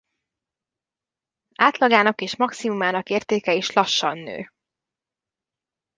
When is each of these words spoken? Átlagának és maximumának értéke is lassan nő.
Átlagának 1.57 2.21
és 2.21 2.35
maximumának 2.35 3.09
értéke 3.09 3.53
is 3.53 3.71
lassan 3.71 4.17
nő. 4.17 4.49